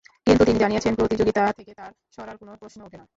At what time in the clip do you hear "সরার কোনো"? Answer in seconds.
2.15-2.51